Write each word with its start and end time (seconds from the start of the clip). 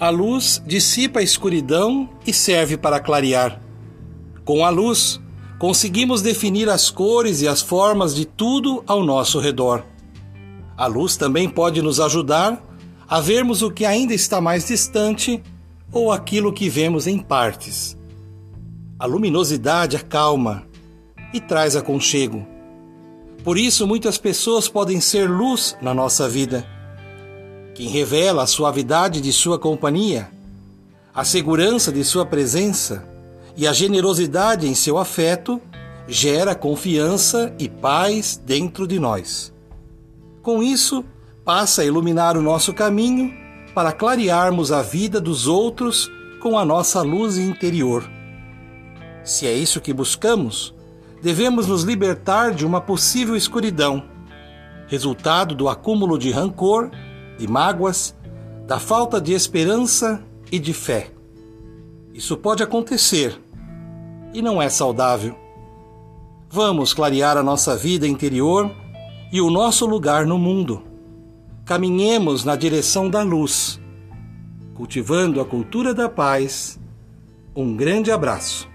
A 0.00 0.08
luz 0.08 0.62
dissipa 0.66 1.20
a 1.20 1.22
escuridão 1.22 2.08
e 2.26 2.32
serve 2.32 2.78
para 2.78 2.98
clarear. 2.98 3.60
Com 4.46 4.64
a 4.64 4.70
luz, 4.70 5.20
conseguimos 5.58 6.22
definir 6.22 6.70
as 6.70 6.88
cores 6.88 7.42
e 7.42 7.46
as 7.46 7.60
formas 7.60 8.14
de 8.14 8.24
tudo 8.24 8.82
ao 8.86 9.04
nosso 9.04 9.38
redor. 9.38 9.84
A 10.74 10.86
luz 10.86 11.18
também 11.18 11.50
pode 11.50 11.82
nos 11.82 12.00
ajudar 12.00 12.64
a 13.06 13.20
vermos 13.20 13.60
o 13.60 13.70
que 13.70 13.84
ainda 13.84 14.14
está 14.14 14.40
mais 14.40 14.68
distante 14.68 15.42
ou 15.92 16.10
aquilo 16.10 16.50
que 16.50 16.70
vemos 16.70 17.06
em 17.06 17.18
partes. 17.18 17.94
A 18.98 19.04
luminosidade 19.04 19.98
acalma 19.98 20.66
e 21.34 21.38
traz 21.42 21.76
aconchego. 21.76 22.46
Por 23.44 23.58
isso, 23.58 23.86
muitas 23.86 24.16
pessoas 24.16 24.66
podem 24.66 24.98
ser 24.98 25.28
luz 25.28 25.76
na 25.82 25.92
nossa 25.92 26.26
vida 26.26 26.66
quem 27.80 27.88
revela 27.88 28.42
a 28.42 28.46
suavidade 28.46 29.22
de 29.22 29.32
sua 29.32 29.58
companhia, 29.58 30.30
a 31.14 31.24
segurança 31.24 31.90
de 31.90 32.04
sua 32.04 32.26
presença 32.26 33.08
e 33.56 33.66
a 33.66 33.72
generosidade 33.72 34.68
em 34.68 34.74
seu 34.74 34.98
afeto, 34.98 35.58
gera 36.06 36.54
confiança 36.54 37.54
e 37.58 37.70
paz 37.70 38.38
dentro 38.44 38.86
de 38.86 38.98
nós. 38.98 39.50
Com 40.42 40.62
isso, 40.62 41.02
passa 41.42 41.80
a 41.80 41.84
iluminar 41.86 42.36
o 42.36 42.42
nosso 42.42 42.74
caminho 42.74 43.32
para 43.74 43.92
clarearmos 43.92 44.70
a 44.72 44.82
vida 44.82 45.18
dos 45.18 45.46
outros 45.46 46.06
com 46.38 46.58
a 46.58 46.66
nossa 46.66 47.00
luz 47.00 47.38
interior. 47.38 48.06
Se 49.24 49.46
é 49.46 49.54
isso 49.54 49.80
que 49.80 49.94
buscamos, 49.94 50.74
devemos 51.22 51.66
nos 51.66 51.82
libertar 51.84 52.52
de 52.52 52.66
uma 52.66 52.82
possível 52.82 53.34
escuridão, 53.34 54.02
resultado 54.86 55.54
do 55.54 55.66
acúmulo 55.66 56.18
de 56.18 56.30
rancor 56.30 56.90
de 57.40 57.48
mágoas, 57.48 58.14
da 58.66 58.78
falta 58.78 59.18
de 59.18 59.32
esperança 59.32 60.22
e 60.52 60.58
de 60.58 60.74
fé. 60.74 61.10
Isso 62.12 62.36
pode 62.36 62.62
acontecer 62.62 63.40
e 64.34 64.42
não 64.42 64.60
é 64.60 64.68
saudável. 64.68 65.34
Vamos 66.50 66.92
clarear 66.92 67.36
a 67.38 67.42
nossa 67.42 67.76
vida 67.76 68.06
interior 68.06 68.70
e 69.32 69.40
o 69.40 69.50
nosso 69.50 69.86
lugar 69.86 70.26
no 70.26 70.38
mundo. 70.38 70.82
Caminhemos 71.64 72.44
na 72.44 72.56
direção 72.56 73.08
da 73.08 73.22
luz, 73.22 73.80
cultivando 74.74 75.40
a 75.40 75.44
cultura 75.44 75.94
da 75.94 76.08
paz. 76.08 76.78
Um 77.56 77.74
grande 77.74 78.12
abraço. 78.12 78.69